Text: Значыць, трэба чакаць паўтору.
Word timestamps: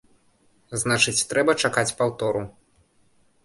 Значыць, 0.83 1.27
трэба 1.33 1.57
чакаць 1.67 1.95
паўтору. 2.03 2.45